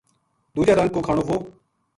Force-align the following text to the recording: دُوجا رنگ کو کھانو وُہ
دُوجا 0.55 0.73
رنگ 0.79 0.89
کو 0.93 0.99
کھانو 1.05 1.23
وُہ 1.27 1.35